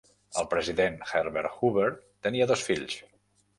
[0.43, 1.85] El president Herbert Hoover
[2.29, 2.99] tenia dos fills.